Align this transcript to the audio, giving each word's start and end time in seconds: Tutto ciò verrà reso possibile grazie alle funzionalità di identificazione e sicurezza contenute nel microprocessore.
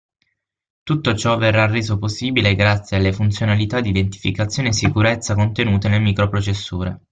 Tutto 0.81 1.13
ciò 1.13 1.37
verrà 1.37 1.67
reso 1.67 1.99
possibile 1.99 2.55
grazie 2.55 2.97
alle 2.97 3.13
funzionalità 3.13 3.81
di 3.81 3.89
identificazione 3.89 4.69
e 4.69 4.73
sicurezza 4.73 5.35
contenute 5.35 5.89
nel 5.89 6.01
microprocessore. 6.01 7.01